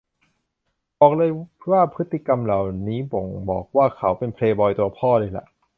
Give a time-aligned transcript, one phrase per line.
[0.99, 1.31] บอกเลย
[1.71, 5.45] ว่าพฤติกรรมเหล่านี้บ่งบอกว่าเขาเป็นเพลย์บอยตัวพ่อเลยล่ะ